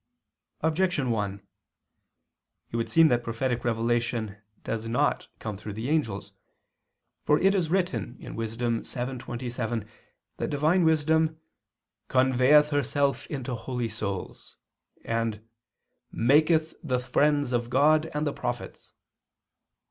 Objection 0.61 1.11
1: 1.11 1.45
It 2.71 2.75
would 2.75 2.89
seem 2.89 3.07
that 3.09 3.23
prophetic 3.23 3.63
revelation 3.63 4.35
does 4.63 4.87
not 4.87 5.27
come 5.37 5.57
through 5.57 5.73
the 5.73 5.89
angels. 5.89 6.33
For 7.23 7.37
it 7.39 7.53
is 7.53 7.69
written 7.69 8.17
(Wis. 8.35 8.55
7:27) 8.55 9.87
that 10.37 10.49
Divine 10.49 10.85
wisdom 10.85 11.39
"conveyeth 12.09 12.71
herself 12.71 13.27
into 13.27 13.53
holy 13.53 13.89
souls," 13.89 14.57
and 15.05 15.47
"maketh 16.11 16.73
the 16.83 16.97
friends 16.97 17.51
of 17.53 17.69
God, 17.69 18.09
and 18.11 18.25
the 18.25 18.33
prophets." 18.33 18.93